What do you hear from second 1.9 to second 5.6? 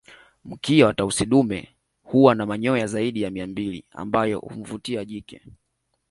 huwa na manyoya zaidi ya mia mbili ambayo humvutia jike